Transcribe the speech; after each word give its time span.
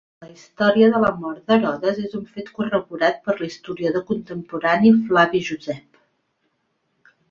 La 0.25 0.35
història 0.35 0.87
de 0.95 1.01
la 1.03 1.11
mort 1.25 1.43
d'Herodes 1.51 2.01
és 2.07 2.17
un 2.21 2.25
fet 2.33 2.51
corroborat 2.57 3.23
per 3.29 3.37
l'historiador 3.39 4.07
contemporani 4.11 4.97
Flavi 5.07 5.47
Josep. 5.55 6.05